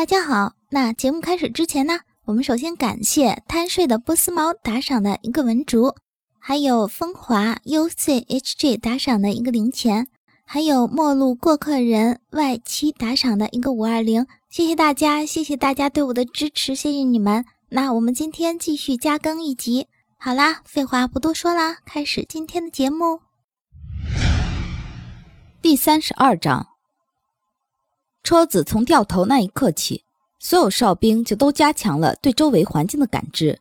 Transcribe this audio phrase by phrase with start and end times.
[0.00, 5.94] 大家好，那节目开始之前呢，我们首先感谢贪睡的波斯猫打赏的一个文竹，
[6.38, 10.08] 还有风华 UCHG 打赏的一个零钱，
[10.46, 17.44] 还有陌路过客人 Y 七打赏的一个五二零，谢谢大家，谢谢大家对我的支持，谢谢你们。
[17.68, 19.86] 那我们今天继续加更一集，
[20.16, 23.20] 好啦，废话不多说啦，开始今天的节目。
[25.60, 26.69] 第三十二章。
[28.22, 30.04] 车子从掉头那一刻起，
[30.38, 33.58] 所有哨兵就都加强了对周围环境的感知。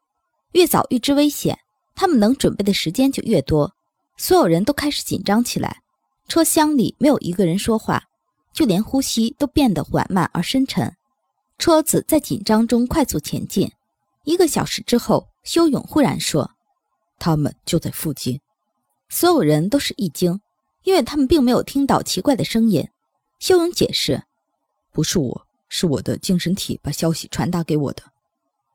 [0.51, 1.57] 越早预知危险，
[1.95, 3.71] 他们能准备的时间就越多。
[4.17, 5.81] 所有人都开始紧张起来。
[6.27, 8.03] 车厢里没有一个人说话，
[8.53, 10.95] 就连呼吸都变得缓慢而深沉。
[11.57, 13.71] 车子在紧张中快速前进。
[14.25, 16.51] 一个小时之后，修勇忽然说
[17.17, 18.39] ：“他们就在附近。”
[19.09, 20.39] 所有人都是一惊，
[20.83, 22.87] 因为他们并没有听到奇怪的声音。
[23.39, 24.21] 修勇解释。
[24.99, 28.03] 不是我，是我的精神体把消息传达给我的。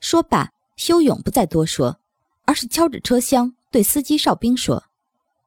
[0.01, 2.01] 说罢，修勇不再多说，
[2.47, 4.83] 而是敲着车厢对司机哨兵说：“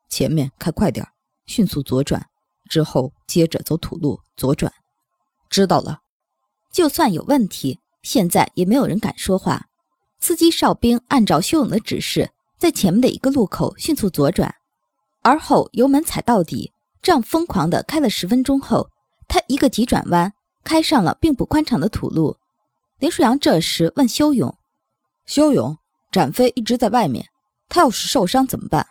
[0.08, 1.03] 前面开快点，
[1.47, 2.23] 迅速左转，
[2.69, 4.72] 之后接着走土路左转。”
[5.50, 6.02] 知道了。
[6.72, 9.66] 就算有问题，现在也没有人敢说话。
[10.19, 14.53] 司机哨兵按照修勇的指示，在前面的一个路口迅速左转，
[15.23, 18.91] 而后油门踩到底，这样疯狂地开了十分钟后，
[19.28, 20.31] 他一个急转弯。
[20.68, 22.36] 开上了并不宽敞的土路，
[23.00, 24.54] 林舒扬这时问修勇
[25.26, 25.78] ：“修勇，
[26.12, 27.26] 展飞一直在外面，
[27.70, 28.86] 他要是受伤怎么办？”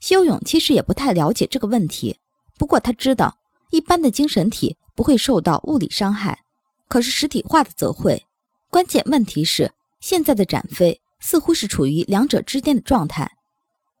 [0.00, 2.18] 修勇其实也不太了解这个问题，
[2.56, 3.36] 不过他知道
[3.72, 6.42] 一般的精神体不会受到物理伤害，
[6.88, 8.24] 可是实体化的则会。
[8.70, 13.30] 关键问题是，现在的展飞似乎是处于两者之间的状态。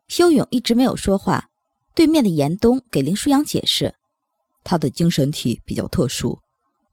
[0.08, 1.50] 修勇一直没有说话，
[1.94, 3.94] 对面的严冬给林舒扬解释
[4.64, 6.38] ：“他的精神体比较特殊。”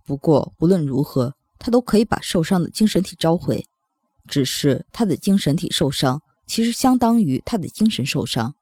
[0.05, 3.65] 不过无论如何，他都可以把受伤的精神体召回。
[4.27, 8.53] 只是他的精神体受伤，其实相当于他的精神受伤。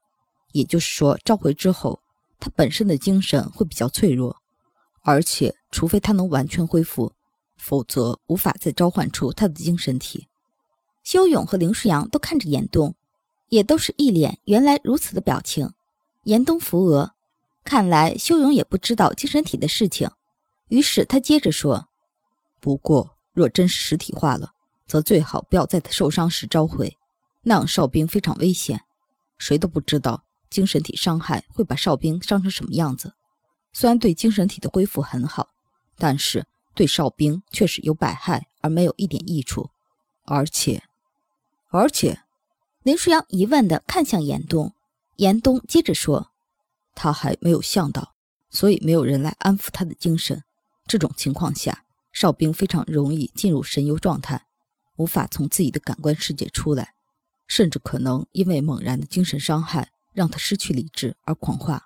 [0.54, 2.00] 也就是说，召回之后，
[2.40, 4.36] 他本身的精神会比较脆弱，
[5.02, 7.14] 而且除非他能完全恢复，
[7.58, 10.28] 否则无法再召唤出他的精神体。
[11.04, 12.96] 修勇和林舒扬都看着严冬，
[13.50, 15.72] 也都是一脸原来如此的表情。
[16.24, 17.14] 严冬扶额，
[17.64, 20.10] 看来修勇也不知道精神体的事情。
[20.72, 21.90] 于是他接着说
[22.62, 24.54] ：“不过，若真是实体化了，
[24.88, 26.98] 则最好不要在他受伤时召回，
[27.42, 28.82] 那样哨兵非常危险。
[29.38, 33.14] 谁都不知道精神体伤害会把哨兵伤成什么样子。
[33.74, 35.50] 虽然对精神体的恢复很好，
[35.98, 39.72] 但是对哨兵却是有百害而没有一点益处。
[40.24, 40.84] 而且，
[41.68, 42.22] 而且，
[42.84, 44.74] 林舒扬疑问地看向严冬，
[45.18, 46.32] 严冬接着说：
[46.96, 48.14] 他还没有向导，
[48.50, 50.42] 所以没有人来安抚他的精神。”
[50.88, 54.46] 这种情况下，哨兵非常容易进入神游状态，
[54.98, 56.94] 无法从自己的感官世界出来，
[57.48, 61.84] 甚至可能因为猛然的精神伤害让他失去理智而狂化。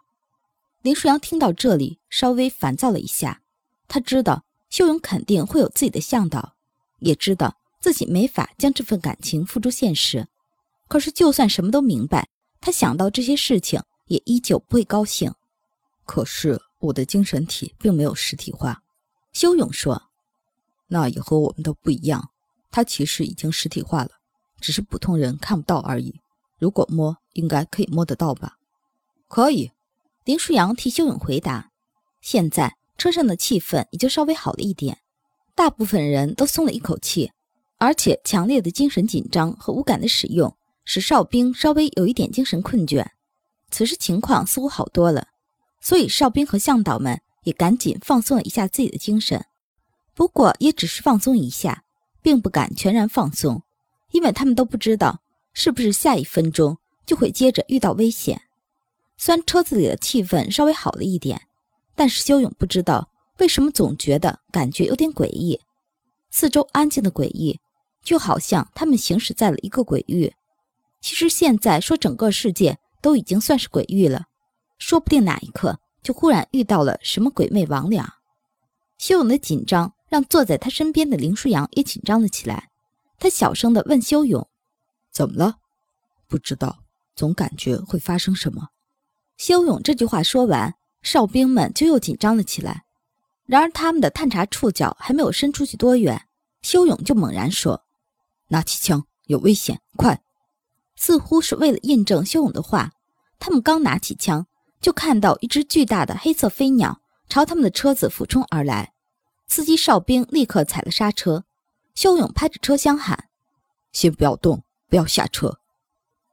[0.81, 3.41] 林舒扬听到这里，稍微烦躁了一下。
[3.88, 6.55] 他知道秀勇肯定会有自己的向导，
[7.00, 10.28] 也知道自己没法将这份感情付诸现实。
[10.88, 12.29] 可是，就算什么都明白，
[12.61, 15.34] 他想到这些事情也依旧不会高兴。
[16.05, 18.84] 可是，我的精神体并没有实体化。
[19.35, 20.03] 修勇说
[20.88, 22.29] ：“那也和我们都不一样，
[22.72, 24.12] 它其实已经实体化了，
[24.62, 26.22] 只是普通人看不到而已。
[26.57, 28.56] 如果摸，应该可以摸得到吧
[29.28, 29.73] ？”“可以。”
[30.23, 31.69] 林舒扬替修勇回答。
[32.22, 35.00] 现在车上的气氛已经稍微好了一点，
[35.53, 37.34] 大部分人都松了一口气，
[37.78, 43.06] 而且强烈的精神紧张和无感的使用，使哨兵稍微有一点精神困倦。
[43.69, 45.28] 此时情况似乎好多了，
[45.81, 47.22] 所以哨兵和向导们。
[47.45, 49.45] 也赶紧放松了一下自己的精神，
[50.13, 51.83] 不过也只是放松一下，
[52.22, 53.63] 并不敢全然放松，
[54.11, 55.22] 因为他们都不知道
[55.53, 58.41] 是不是下一分钟就会接着遇到危险。
[59.17, 61.39] 虽然车子里的气氛稍微好了一点，
[61.95, 65.59] 但是修勇不知道为什么总觉得感觉有点诡异。
[66.31, 67.59] 四周安静的诡异，
[68.03, 70.34] 就好像他们行驶在了一个鬼域。
[70.99, 74.25] 其实现在说整个世界都已经算是鬼域了，
[74.79, 75.79] 说不定哪一刻。
[76.05, 78.05] 就忽然遇到了什么鬼魅魍魉，
[78.99, 82.69] 修勇的紧张让坐在他身边的林舒扬也紧张了起来。
[83.17, 84.47] 他小声地问修勇
[85.11, 85.55] ：“怎么了
[86.29, 86.78] ？”“不知道，
[87.16, 88.67] 总感觉会发生什么。”
[89.37, 92.84] 修勇这句话说完，哨兵们就又紧张了起来。
[93.47, 96.28] 然而他们的探查触角还没有伸出去多远，
[96.61, 97.84] 修勇就猛然说
[98.49, 100.22] ：“拿起枪，有危险，快！”
[100.96, 102.91] 似乎是为了印证修勇的话，
[103.40, 104.46] 他们刚拿起枪。
[104.85, 108.93] 就看到一只巨大的黑色飞鸟朝他们的车子俯冲而来，
[109.47, 111.43] 司机哨兵立刻踩了刹车，
[111.96, 113.29] 修勇拍着车厢喊
[113.91, 115.58] ：“先不要动，不要下车。”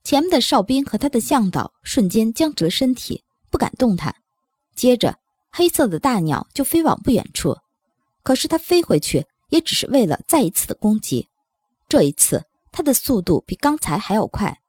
[0.05, 4.15] 前面的哨兵和他的向导瞬间僵直了身体，不敢动弹。
[4.75, 5.19] 接着，
[5.51, 7.57] 黑色的大鸟就飞往不远处，
[8.23, 11.31] 可是它飞回去也只是为了再一次的攻击。
[11.89, 14.61] 这一次，它的速度比刚才还要快，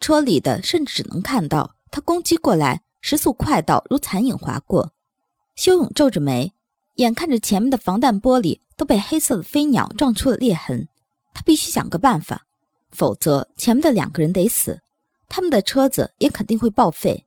[0.00, 4.92] 车里的甚至只能看到它攻击过来时速快到如残影划过。
[5.54, 6.52] 修勇皱着眉，
[6.94, 10.88] 眼看着前面的防弹玻璃都被黑色的飞鸟撞出了裂痕，
[11.34, 12.46] 他必须想个办法。
[12.90, 14.80] 否则，前面的两个人得死，
[15.28, 17.26] 他们的车子也肯定会报废，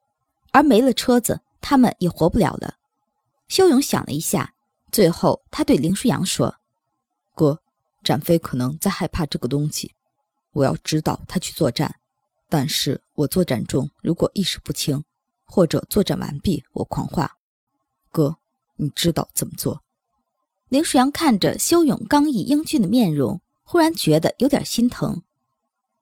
[0.52, 2.76] 而没了车子，他们也活不了了。
[3.48, 4.54] 修勇想了一下，
[4.92, 6.56] 最后他对林舒扬说
[7.36, 7.62] ：“哥，
[8.04, 9.94] 展飞可能在害怕这个东西，
[10.54, 11.96] 我要指导他去作战。
[12.50, 15.04] 但是我作战中如果意识不清，
[15.52, 17.38] 或者作战完毕我狂话，
[18.10, 18.38] 哥，
[18.78, 19.84] 你知道怎么做？”
[20.70, 25.22] 林舒扬看着修勇刚毅英俊的面容，忽然觉得有点心疼。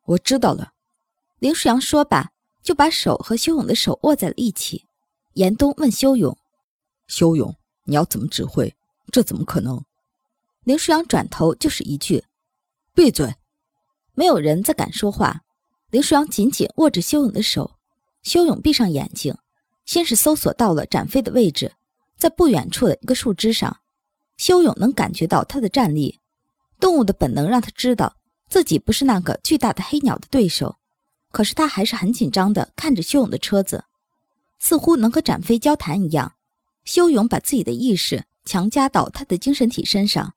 [0.06, 0.74] 我知道了，
[1.40, 2.30] 林舒扬说罢，
[2.62, 4.86] 就把手和修勇的手握在了一起。
[5.34, 6.38] 严冬问修勇
[7.08, 7.56] ：“修勇，
[7.86, 8.76] 你要怎么指挥？
[9.12, 9.84] 这怎么可能？”
[10.66, 12.24] 林舒扬转头就是一句
[12.94, 13.34] ：“闭嘴！”
[14.14, 15.42] 没有人再敢说话。
[15.90, 17.79] 林舒扬紧紧握着修勇的手。
[18.24, 19.36] 修勇闭上眼睛，
[19.86, 21.74] 先是搜索到了展飞的位置，
[22.18, 23.80] 在不远处的一个树枝上。
[24.38, 26.20] 修勇能感觉到他的战力，
[26.80, 28.16] 动物的本能让他知道。
[28.50, 30.78] 自己不是那个巨大的黑鸟的对手，
[31.32, 33.84] 可是他还是很紧张的看着修勇的车子，
[34.58, 36.34] 似乎能和展飞交谈一样。
[36.84, 40.34] 修勇把自己的意识强加到他的精神体身上，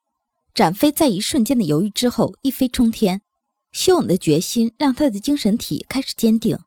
[0.53, 3.23] 展飞在一瞬间的犹豫之后一飞冲天。
[3.71, 6.59] 修勇的决心让他的精神体开始坚定。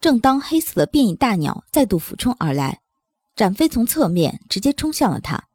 [0.00, 2.80] 正当黑色的变异大鸟再度俯冲而来，
[3.34, 5.48] 展飞从侧面直接冲向了他，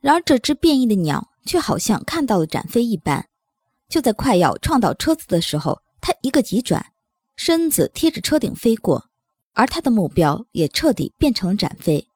[0.00, 3.28] 然而这只变异的鸟却好像看到了展飞一般。
[3.88, 6.92] 就在快要撞到车子的时候，他一个急转，
[7.36, 9.08] 身子贴着车顶飞过，
[9.54, 12.06] 而他的目标也彻底变成了展飞。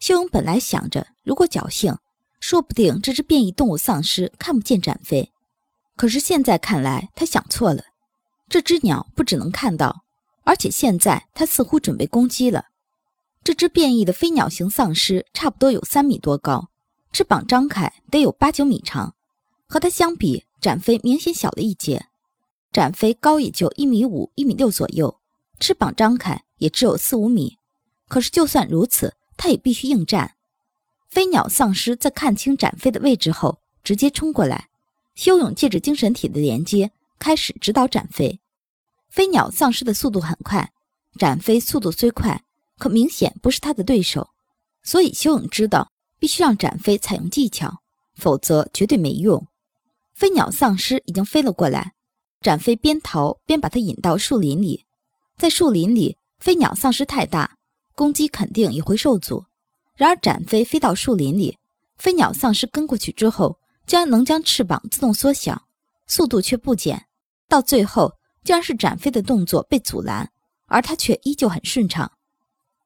[0.00, 1.96] 修勇本来想着，如果侥幸，
[2.40, 5.30] 说不定这只变异动物丧尸看不见展飞。
[5.96, 7.84] 可是现在看来，他想错了。
[8.48, 10.03] 这只鸟不只能看到，
[10.44, 12.66] 而且现在它似乎准备攻击了。
[13.42, 16.70] 这只变异的飞鸟型丧尸差不多有三米多高，
[17.12, 19.14] 翅膀张开得有八九米长，
[19.68, 20.44] 和它相比。
[20.60, 22.06] 展飞明显小了一截，
[22.72, 25.20] 展飞高也就一米五、一米六左右，
[25.60, 27.58] 翅膀张开也只有四五米。
[28.08, 30.36] 可是就算如此，他也必须应战。
[31.10, 34.70] 飞鸟丧尸在看清展飞的位置后，直接冲过来。
[35.14, 38.40] 修勇借着精神体的连接，开始指导展飞。
[39.14, 40.72] 飞鸟丧尸的速度很快，
[41.20, 42.42] 展飞速度虽快，
[42.78, 44.28] 可明显不是他的对手。
[44.82, 47.80] 所以修勇知道，必须让展飞采用技巧，
[48.16, 49.46] 否则绝对没用。
[50.16, 51.92] 飞鸟丧尸已经飞了过来，
[52.40, 54.84] 展飞边逃边把它引到树林里。
[55.38, 57.56] 在树林里，飞鸟丧尸太大，
[57.94, 59.44] 攻击肯定也会受阻。
[59.94, 61.56] 然而，展飞飞到树林里，
[61.98, 65.68] 飞鸟丧尸跟过去之后，竟然能将翅膀自动缩小，
[66.08, 67.06] 速度却不减。
[67.48, 68.12] 到最后，
[68.44, 70.30] 竟然是展飞的动作被阻拦，
[70.66, 72.12] 而他却依旧很顺畅。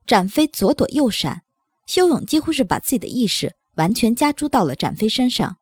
[0.07, 1.43] 展飞左躲右闪，
[1.85, 5.59] 修勇几乎是把自己的意识完全加诸到了展飞身上。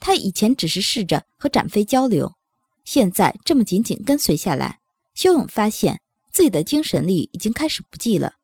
[0.00, 2.34] 他以前只是试着和展飞交流，
[2.84, 4.80] 现在这么紧紧跟随下来，
[5.14, 8.34] 修勇发现自己的精神力已经开始不济了，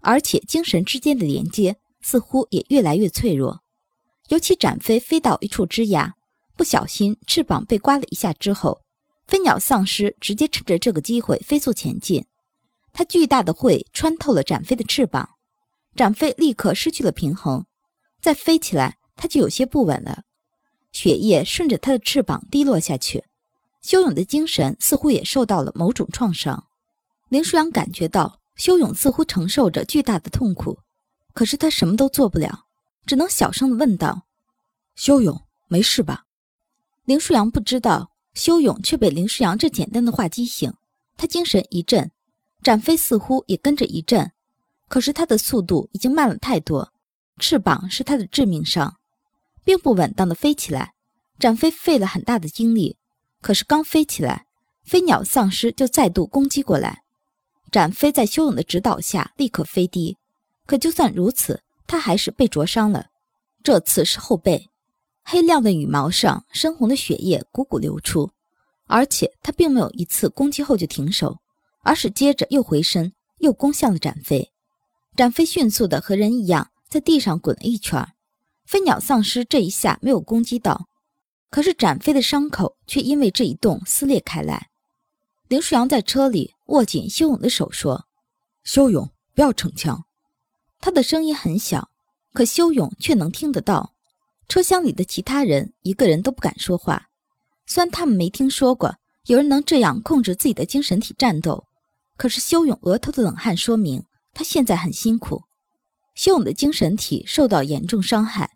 [0.00, 3.62] 而且精神之间的连接似乎也越来越脆弱。
[4.28, 6.12] 尤其展飞飞到一处枝桠，
[6.56, 8.80] 不小心翅膀被刮了一下之后，
[9.26, 12.26] 飞鸟丧尸直接趁着这个机会飞速前进，
[12.92, 15.28] 它巨大的喙穿透了展飞的翅膀，
[15.96, 17.64] 展飞立刻失去了平衡，
[18.20, 20.24] 再飞起来他就有些不稳了。
[20.92, 23.24] 血液顺着他的翅膀滴落下去，
[23.82, 26.66] 修勇的精神似乎也受到了某种创伤。
[27.30, 30.78] 林舒扬感觉到修勇似乎承受着巨大的痛苦，
[31.32, 32.66] 可是他什么都做不了，
[33.06, 34.26] 只能小声地问道
[34.94, 36.24] ：“修勇，没事吧？”
[37.06, 40.72] 林舒扬不知道，修勇却被林诗扬这简单的话激醒，
[41.16, 42.10] 他精神一振，
[42.62, 44.30] 展飞似乎也跟着一震，
[44.88, 46.92] 可是他的速度已经慢了太多，
[47.38, 48.96] 翅膀是他的致命伤。
[49.64, 50.92] 并不稳当的飞起来，
[51.38, 52.98] 展飞费了很大的精力，
[53.40, 54.46] 可是刚飞起来，
[54.84, 57.02] 飞鸟丧尸就再度攻击过来。
[57.72, 60.18] 展飞在修勇的指导下立刻飞低，
[60.66, 63.06] 可就算如此，他还是被灼伤了。
[63.62, 64.68] 这次是后背，
[65.24, 68.30] 黑亮的羽毛上深红的血液汩汩流出，
[68.86, 71.38] 而且他并没有一次攻击后就停手，
[71.82, 74.52] 而是接着又回身又攻向了展飞。
[75.16, 78.06] 展飞迅速的和人一样在地上滚了一圈。
[78.66, 80.88] 飞鸟丧尸这一下没有攻击到，
[81.50, 84.68] 可是展飞的伤口却因为这一动撕裂开来。
[85.48, 88.06] 林舒扬在车里握紧修勇的手说
[88.64, 90.04] ：“修勇，不要逞强。”
[90.80, 91.90] 他的声音很小，
[92.34, 93.93] 可修勇却能听得到。
[94.48, 97.08] 车厢里的其他人一个人都不敢说话，
[97.66, 98.94] 虽然他们没听说过
[99.26, 101.64] 有人能这样控制自己的精神体战斗，
[102.16, 105.42] 可是修勇额头的冷汗说明他现在很辛苦。
[106.14, 108.50] 修勇的精神体受到严重伤害，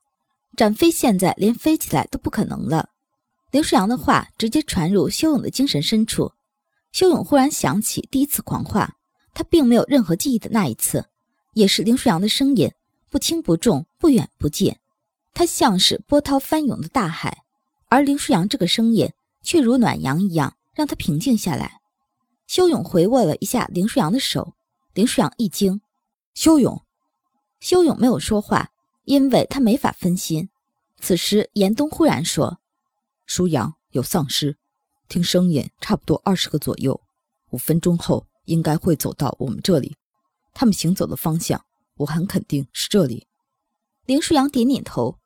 [0.56, 2.90] 展飞现在连飞起来都不可能了。
[3.50, 6.30] 林舒扬的话直接传入修勇的精神深处，
[6.92, 8.94] 修勇忽然想起第一次狂化，
[9.32, 11.06] 他并没有任何记忆的那一次，
[11.54, 12.70] 也是林舒扬的声音，
[13.10, 14.76] 不轻不重，不远不近，
[15.38, 17.44] 他像是波涛翻涌的大海，
[17.88, 21.78] 而林舒扬这个声音却如暖阳一样，让他平静下来。
[22.48, 24.54] 修勇回握了一下林舒扬的手，
[24.94, 25.80] 林舒扬一惊，
[26.34, 26.82] 修勇。
[27.60, 28.70] 修勇没有说话，
[29.04, 30.48] 因为他没法分心。
[31.00, 32.58] 此时，严冬忽然说
[33.24, 34.56] ：“舒阳有丧尸，
[35.08, 37.00] 听声音差不多二十个左右，
[37.50, 39.94] 五分钟后应该会走到我们这里。
[40.52, 41.64] 他们行走的方向，
[41.98, 43.28] 我很肯定是这里。”
[44.04, 45.17] 林舒扬点点头，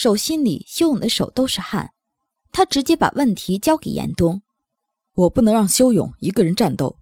[0.00, 1.90] 手心里修勇的手都是汗。
[2.52, 4.40] 他直接把问题交给严冬
[5.14, 6.96] ：“我不能让修勇一个人战斗，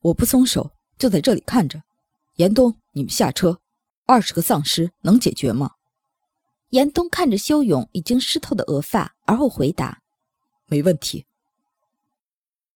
[0.00, 1.82] 我不松手，就在这里看着。
[2.36, 3.58] 严冬，你们下车。”
[4.06, 5.72] 二十个丧尸能解决吗？
[6.70, 10.00] 严冬看着修勇已经湿透的额发，而后回答
[10.70, 11.26] ：“没问题。”